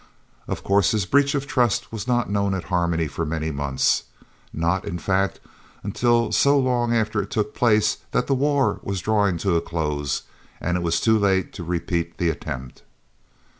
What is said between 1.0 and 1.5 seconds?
breach of